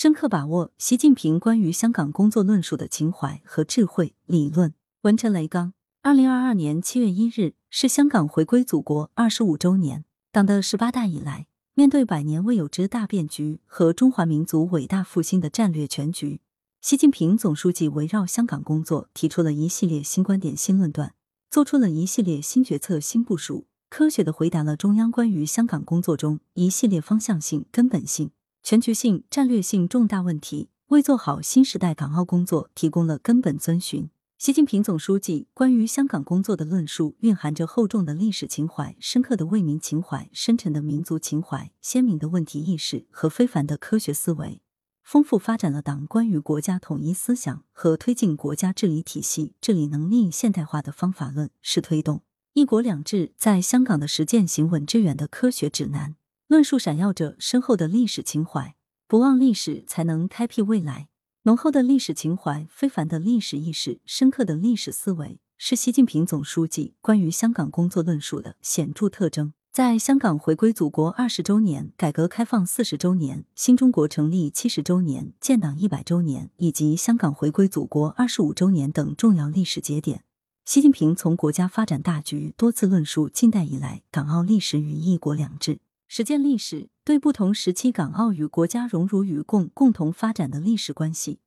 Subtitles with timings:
[0.00, 4.72] 深刻把握习近平关于香港工作论述的情怀和智慧理论。
[5.02, 10.06] 文陈雷刚，二零二二年七月一日是香港回归祖国二十五周年。
[10.32, 16.40] 党的十八大以来，面对百年未有之大变局和中华民族伟大复兴的战略全局，
[16.80, 21.12] 习近平总书记围绕香港工作提出了一系列新观点、新论断，
[21.50, 28.30] 做出了一系列新决策、新部署，科学的回答了中央关于香港工作中一系列方向性、根本性。
[28.62, 34.10] 全局性、战略性重大问题，为做好新时代港澳工作提供了根本遵循。
[34.38, 44.62] 习近平总书记关于香港工作的论述，蕴含着厚重的历史情怀、深刻的为民情怀、深沉的民族情怀、鲜明的问题意识和非凡的科学思维，
[45.02, 52.22] 丰富发展了党关于国家统一思想和推进国家治理体系、治理能力现代化的方法论，是推动
[52.54, 56.16] “一国两制”在香港的实践行稳致远的科学指南。
[56.50, 58.74] 论述闪耀着深厚的历史情怀，
[59.06, 61.06] 不忘历史才能开辟未来。
[61.44, 69.52] 浓厚的历史情怀、非凡的历史意识、深刻的历史思维，是习近平总书记关于香港工作论述的显著特征。
[69.72, 80.24] 在香港回归祖国二十周年、改革开放四十周年、新中国成立七十周年、建党一百周年以及香港回归祖国二十五周年等重要历史节点，
[80.64, 85.78] 习近平从国家发展大局多次论述近代以来港澳历史与“一国两制”。
[86.12, 91.38] 实践历史对不同时期港澳与国家荣辱与共共同发展的历史关系、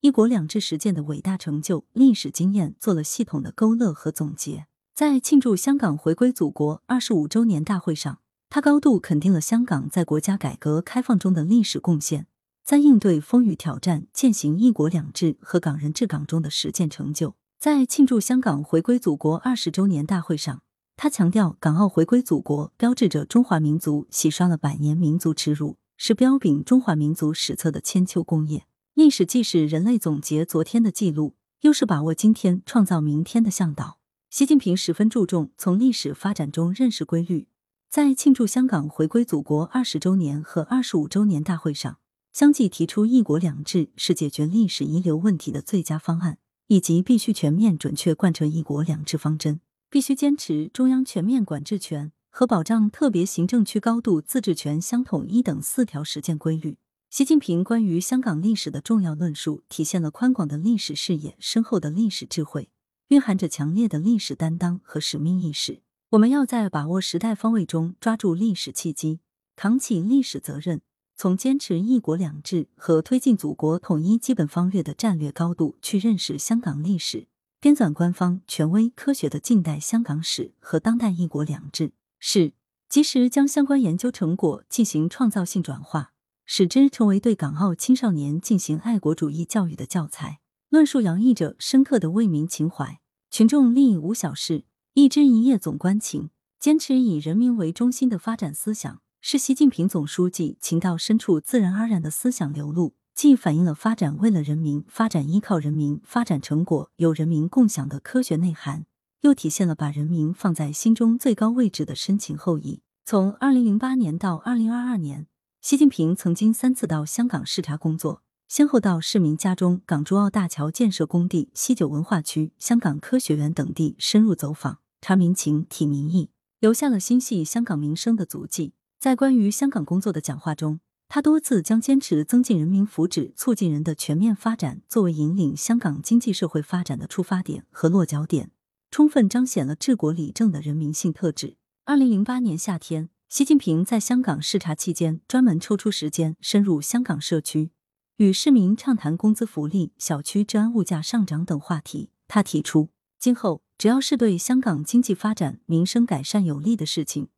[0.00, 4.66] 一国两制实践的伟大成就、历史经验做了系统的勾勒和总结。
[4.94, 12.28] 在庆祝香港回归祖国二十五周年大会上，他高度肯定了香港在国家改革开放中的历史贡献，
[12.64, 17.34] 在应对风雨挑战、践行一国两制和港人治港中的实践成就。
[17.58, 20.62] 在庆祝香港回归祖国二十周年大会上。
[21.02, 28.66] 他强调，港澳回归祖国，标志着中华民族洗刷了百年民族耻辱，是标炳中华民族史册的千秋功业。
[28.94, 33.98] 历史既是人类总结昨天的记录，又是把握今天、创造明天的向导。
[34.30, 37.48] 习近平十分注重从历史发展中认识规律，
[37.90, 41.98] 在庆祝香港回归祖国二十周年和二十五周年大会上，
[42.32, 46.38] 相继提出“一国两制”是解决历史遗留问题的最佳方案，
[46.68, 49.58] 以及必须全面准确贯彻“一国两制”方针。
[49.92, 56.78] 必须坚持中央全面管制权和保障特别行政区高度自治权相统一等四条实践规律。
[57.10, 62.70] 习近平关于香港历史的重要论述，体现了宽广的历史视野、深厚的历史智慧，
[63.08, 65.82] 蕴含着强烈的历史担当和使命意识。
[66.12, 69.20] 我们要在把握时代方位中抓住历史契机，
[69.56, 70.80] 扛起历史责任，
[71.14, 77.26] 从坚持一国两制和推进祖国统一基本方略的战略高度去认识香港历史。
[77.62, 82.54] 编纂官方、权威、科学的近代香港史和当代一国两制是，
[82.88, 86.12] 及时将相关研究成果进行创造性转化，
[86.44, 90.40] 使之成为对港澳青少年进行爱国主义教育的教材。
[90.70, 92.98] 论述洋溢着深刻的为民情怀，
[93.30, 94.64] 群众利益无小事，
[94.94, 102.96] 一枝一叶总关情，坚持以人民为中心的发展思想，是习近平总书记情到深处自然而然的思想流露。
[103.14, 108.86] 既反映了发展为了人民、发展依靠人民、发展成果由人民共享的科学内涵，
[109.20, 112.80] 又体现了把人民放在心中最高位置的深情厚谊。
[113.04, 115.26] 从二零零八年到二零二二年，
[115.60, 128.72] 习近平曾经三次到香港视察工作，先后到市民家中、港珠澳大桥建设工地、西九文化区、香港科学园等地深入走访，查民情、体民意，留下了心系香港民生的足迹。
[128.98, 130.80] 在关于香港工作的讲话中。
[131.14, 138.50] 他多次将坚持增进人民福祉、促进人的全面发展作为引领香港经济社会发展的出发点和落脚点，
[138.90, 141.58] 充分彰显了治国理政的人民性特质。
[141.84, 147.72] 二零零八年夏天，习近平在香港视察期间，专门抽出时间深入香港社区，
[148.16, 152.08] 与市民畅谈工资福利、小区治安、物价上涨等话题。
[152.26, 157.28] 他提出，今后只要是对香港经济发展、民生改善有利的事情，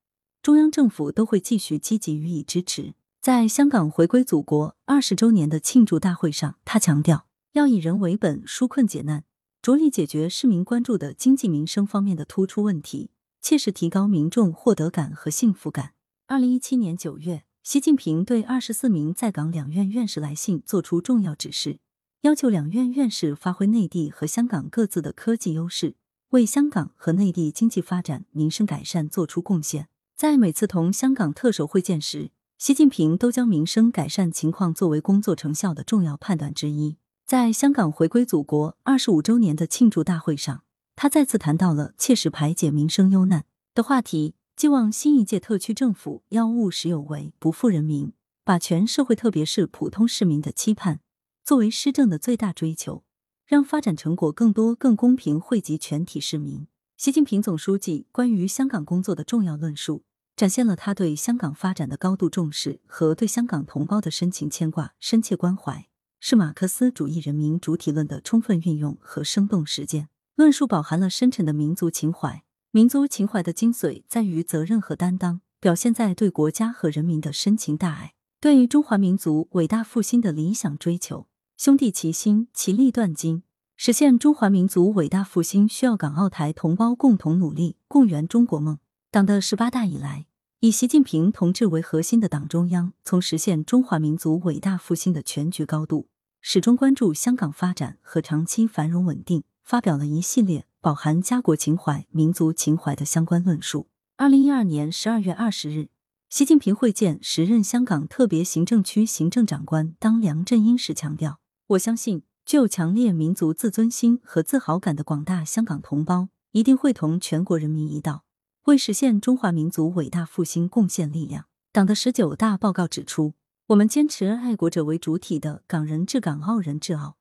[0.40, 2.94] 中央政府都会继续积极予以支持。
[3.24, 9.24] 在香港回归祖国二十周年的庆祝大会上，他强调要以人为本，纾困解难，
[9.62, 13.08] 着力解决市民关注的经济民生方面的突出问题，
[13.40, 15.94] 切实提高民众获得感和幸福感。
[16.26, 21.78] 二零一七年九月，习近平对二十四名在港两院院士来信作出重要指示，
[22.20, 25.96] 要求两院院士发挥内地和香港各自的科技优势，
[26.32, 29.88] 为香港和内地经济发展、民生改善做出贡献。
[30.14, 32.30] 在每次同香港特首会见时，
[32.64, 36.96] 习近平都将民生改善情况作为工作成效的重要判断之一。
[37.26, 40.64] 在香港回归祖国二十五周年的庆祝大会上，
[40.96, 43.44] 他再次谈到了切实排解民生忧难
[43.74, 48.14] 的话题，寄望新一届特区政府要务实有为，不负人民，
[48.46, 51.00] 把全社会特别是普通市民的期盼
[51.44, 53.04] 作为施政的最大追求，
[53.46, 56.66] 让发展成果更多、更公平惠及全体市民。
[56.96, 60.04] 习近平总书记关于香港工作的重要论述，
[60.36, 65.86] 展现了他对香港发展的高度重视和对香港同胞的深情牵挂、深切关怀，
[66.18, 70.08] 是马克思主义人民主体论的充分运用和生动实践。
[70.34, 72.42] 论述饱含了深沉的民族情怀，
[72.72, 81.28] 民族情怀的精髓在于责任和担当，表现在对国家和人民的深情大爱，对于中华民族伟大复兴的理想追求。
[81.56, 83.44] 兄弟齐心，其利断金，
[83.76, 88.80] 实现中华民族伟大复兴需要港澳台同胞共同努力，共圆中国梦。
[89.14, 90.26] 党的十八大以来，
[90.58, 96.08] 以习近平同志为核心的党中央，从实现中华民族伟大复兴的全局高度，
[96.40, 99.44] 始终关注香港发展和长期繁荣稳定。
[99.62, 103.86] 发表了一系列饱含家国情怀、民族情怀的相关论述。
[104.16, 105.90] 二零一二年十二月二十日，
[106.28, 111.38] 习近平会见时任香港特别行政区行政长官当梁振英时强调
[111.68, 118.23] ：“我相信，具有强烈民族自尊心和自豪感的广大香港同胞，一定会同全国人民一道，
[118.64, 123.34] 为实现中华民族伟大复兴贡献力量。”党的十九大报告指出，
[123.66, 127.16] 我们坚持爱国者为主体的港人治港、澳人治澳。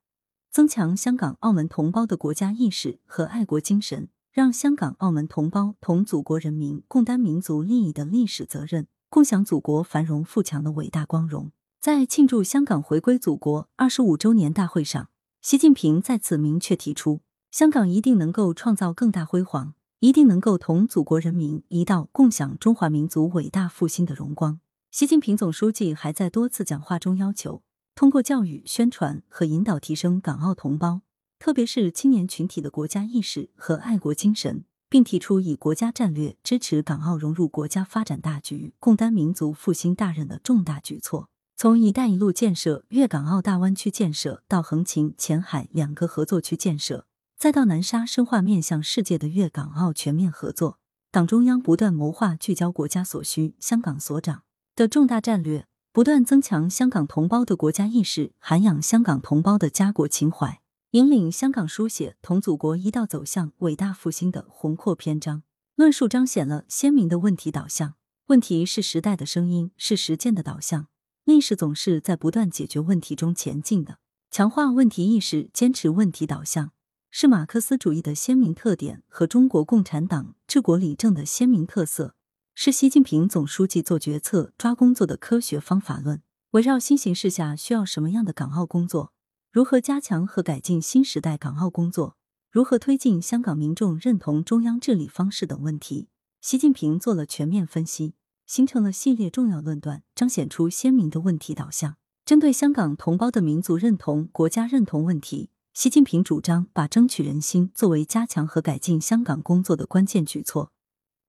[0.49, 11.51] 增强香港、澳门同胞的国家意识和爱国精神，让香港、澳门同胞同祖国人民共担民族利益的历史责任，共享祖国繁荣富强的伟大光荣。
[11.81, 15.09] 在庆祝香港回归祖国二十五周年大会上，
[15.41, 17.19] 习近平再次明确提出，
[17.51, 19.73] 香港一定能够创造更大辉煌，
[20.03, 24.59] 一定能够同祖国人民一道共享中华民族伟大复兴的荣光。
[24.91, 27.63] 习近平总书记还在多次讲话中要求。
[27.95, 31.03] 通过教育、宣传和引导，提升港澳同胞，
[31.39, 41.29] 特别是青年群体的国家意识和爱国精神，并提出以国家战略支持港澳融入国家发展大局、共担民族复兴大任的重大举措。
[41.55, 47.05] 从“一带一路”建设、粤港澳大湾区建设，到横琴、前海两个合作区建设，
[47.43, 50.79] 再到南沙深化面向世界的粤港澳全面合作，
[51.11, 54.43] 党中央不断谋划聚焦国家所需、香港所长
[54.77, 55.67] 的重大战略。
[55.91, 60.61] 不断增强香港同胞的国家意识，涵养香港同胞的家国情怀，
[60.91, 65.43] 引领香港书写同祖国一道走向伟大复兴的宏阔篇章。
[65.75, 67.95] 论述彰显了鲜明的问题导向，
[68.27, 70.87] 问题是时代的声音，是实践的导向。
[71.25, 73.97] 历史总是在不断解决问题中前进的。
[74.31, 76.71] 强化问题意识，坚持问题导向，
[77.15, 82.15] 是马克思主义的鲜明特点和中国共产党治国理政的鲜明特色。
[82.55, 86.23] 是习近平总书记做决策、抓工作的科学方法论。
[86.53, 89.13] 围绕新形势下需要什么样的港澳工作，
[89.51, 92.17] 如何加强和改进新时代港澳工作，
[92.49, 96.07] 如何推进香港民众认同中央治理方式等问题，
[96.41, 98.15] 习近平做了全面分析，
[98.47, 101.97] 形成了系列重要论断，彰显出鲜明的问题导向。
[102.25, 110.71] 针对香港同胞的民族认同、国家认同问题，习近平主张把争取人心作为加强和改进香港工作的关键举措。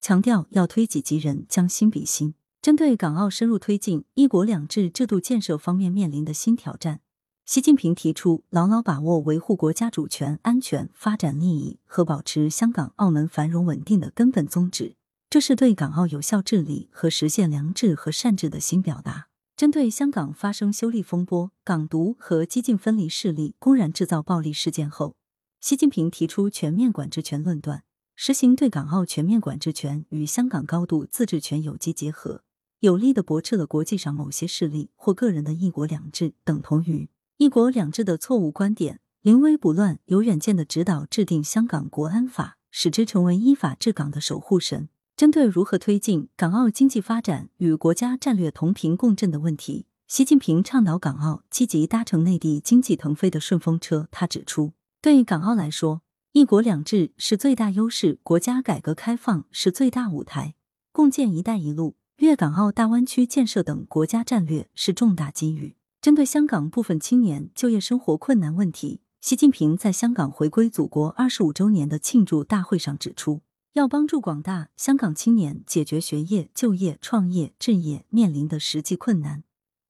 [0.02, 2.34] 强调要推己及人，将心比心。
[2.60, 7.00] 针对港澳深入推进“一国两制”制度建设方面面临的新挑战，
[7.46, 14.96] 习近平提出牢牢把握维护国家主权、安全、发展利益和保持香港、澳门繁荣稳定的根本宗旨，
[15.30, 19.28] 这是对港澳有效治理和实现良治和善治的新表达。
[19.56, 25.14] 针对香港发生修例风波、港独和激进分离势力公然制造暴力事件后，
[25.60, 27.84] 习近平提出全面管制权论断。
[28.16, 32.42] 实行对港澳全面管制权与香港高度自治权有机结合，
[32.80, 44.88] 有力的驳斥了国际上某些势力或个人的一国两制等同于一国两制的错误观点，临危不乱、有远见的指导制定香港国安法，使之成为依法治港的守护神。
[45.16, 54.08] 针对如何推进港澳经济发展与国家战略同频共振的问题，习近平倡导港澳积极搭乘内地经济腾飞的顺风车。
[54.10, 56.02] 他指出，对港澳来说，
[56.32, 60.56] 一国两制是最大优势，国家改革开放是最大舞台，
[60.90, 65.76] 共建“一带一路”、粤港澳大湾区建设等国家战略是重大机遇。
[66.00, 73.42] 针对香港部分青年就业生活困难问题，习近平在香港回归祖国二十五周年的庆祝大会上指出，
[73.74, 79.42] 要帮助广大香港青年解决学业、就业、创业、置业面临的实际困难，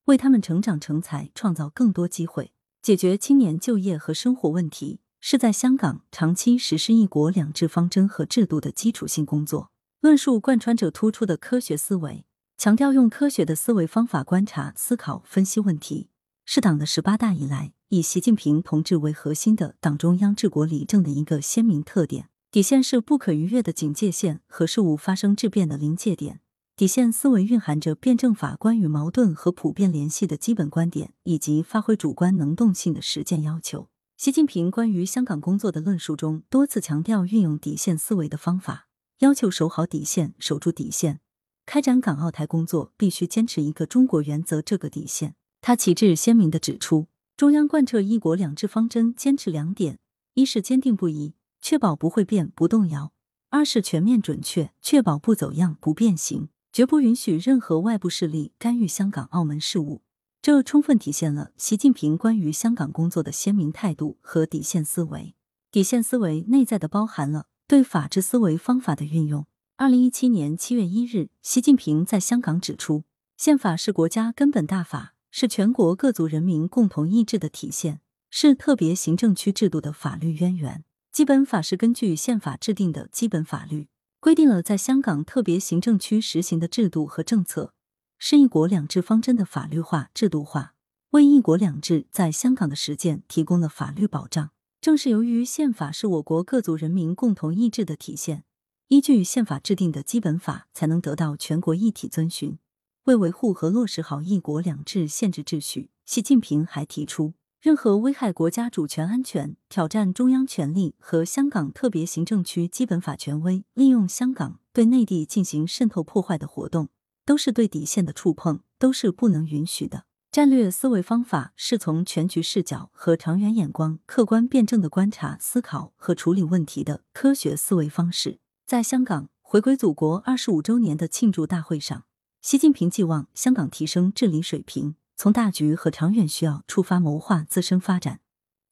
[0.07, 5.00] 为他们成长成才创造更多机会，解决青年就业和生活问题。
[5.21, 9.71] 是在香港长期实施“一国两制”方针和制度的基础性工作。
[10.00, 12.25] 论述贯穿着突出的科学思维，
[12.57, 16.09] 强调用科学的思维方法观察、思考、分析问题，
[16.47, 22.29] 是党的十八大以来以习近平同志为核心的党中央治国理政的一个鲜明特点。
[22.54, 26.38] 底线是不可逾越的警戒线和事物发生质变的临界点，
[26.76, 33.88] 底线思维蕴含着辩证法关于矛盾和普遍联系的基本观点，以及发挥主观能动性的实践要求。
[34.16, 38.87] 习近平关于香港工作的论述中，多次强调运用底线思维的方法，
[39.18, 41.18] 要求守好底线，守住底线。
[41.66, 45.34] 开展港澳台工作必须坚持一个中国原则这个底线。
[45.61, 49.99] 他旗帜鲜明地指出，中央贯彻一国两制方针，坚持两点：
[50.34, 51.34] 一是坚定不移，
[51.64, 53.12] 确保不会变、不动摇；
[53.49, 56.50] 二是全面准确，确保不走样、不变形。
[56.71, 60.02] 绝不允许任何外部势力干预香港、澳门事务，
[60.42, 65.35] 这充分体现了习近平关于香港工作的鲜明态度和底线思维。
[65.71, 69.47] 底线思维内在的包含了对法治思维方法的运用。
[69.76, 73.04] 二零一七年七月一日，习近平在香港指出，
[73.38, 80.85] 宪法是国家根本大法，是全国各族人民共同意志的体现，是特别行政区制度的法律渊源。
[81.14, 83.87] 基本法是根据宪法制定的基本法律。
[84.18, 87.73] 规定了在香港特别行政区实行的制度和政策，
[88.18, 90.75] 是一国两制方针的法律化、制度化，
[91.11, 94.50] 为一国两制在香港的实践提供了法律保障。
[94.80, 98.42] 正是由于宪法是我国各族人民共同意志的体现，
[98.88, 102.59] 依据宪法制定的基本法才能得到全国一体遵循。
[103.04, 107.35] 为维护和落实好一国两制宪制秩序，习近平还提出。
[107.64, 116.90] 任何危害国家主权安全、挑战中央权力和香港特别行政区基本法权威、利用香港对内地进行渗透破坏的活动，
[117.25, 120.04] 都是对底线的触碰，都是不能允许的。
[120.30, 128.40] 战略思维方法是从全局视角和长远眼光、客观辩证的观察、思考和处理问题的科学思维方式。
[128.66, 132.04] 在香港回归祖国二十五周年的庆祝大会上，
[132.42, 134.97] 习近平寄望香港提升治理水平。
[135.16, 138.21] 从大局和长远需要出发，谋划自身发展，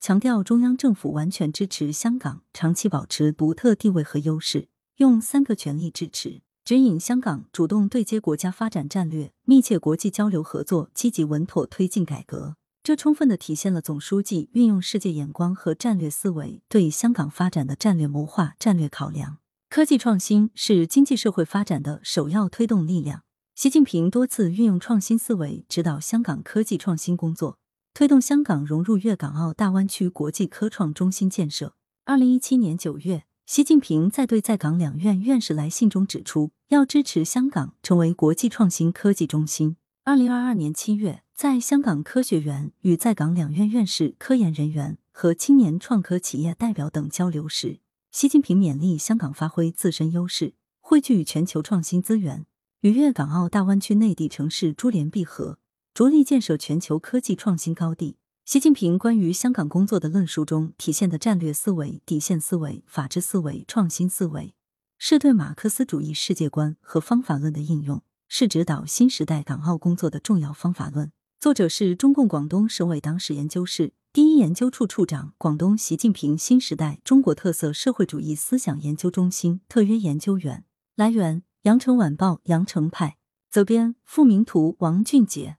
[0.00, 12.56] 强调中央政府完全支持香港长期保持独特地位和优势，用三个全力支持，指引香港主动对接国家发展战略，密切国际交流合作，积极稳妥推进改革。
[12.82, 19.38] 这充分的体现了总书记运用世界眼光和战略思维对香港发展的战略谋划、战略考量。
[19.70, 23.22] 科技创新是经济社会发展的首要推动力量。
[23.54, 27.58] 习近平多次运用创新思维指导香港科技创新工作，
[27.92, 31.74] 推动香港融入粤港澳大湾区国际科创中心建设。
[32.06, 39.76] 二零一七年九月，习近平在对在港两院院士来信中指出，要支持香港成为国际创新科技中心。
[40.04, 47.80] 二零二二年七月，在香港科学园与在港两院院士、科研人员和青年创科企业代表等交流时，
[48.10, 52.46] 习近平勉励香港发挥自身优势，汇聚全球创新资源。
[52.82, 55.60] 与粤港澳大湾区内地城市珠联璧合，
[55.94, 58.16] 着力建设全球科技创新高地。
[58.44, 64.56] 习近平关于香港工作的论述中体现的战略思维、底线思维、法治思维、创新思维，
[64.98, 71.12] 是对马克思主义世界观和方法论的应用，是指导新时代港澳工作的重要方法论。
[71.38, 80.64] 作者是中共广东省委党史研究室第一研究处处长、广东习近平新时代中国特色社会主义思想研究中心特约研究员。
[80.96, 81.44] 来源。
[81.62, 85.58] 羊城晚报羊城派责编付明图王俊杰。